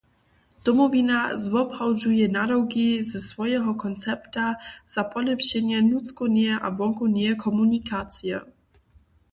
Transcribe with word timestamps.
Domowina 0.63 1.19
zwoprawdźuje 1.41 2.25
nadawki 2.37 2.85
ze 3.09 3.19
swojeho 3.29 3.71
koncepta 3.83 4.55
za 4.93 5.01
polěpšenje 5.13 5.77
nutřkowneje 5.91 6.53
a 6.65 6.67
wonkowneje 6.77 7.33
komunikacije. 7.45 8.37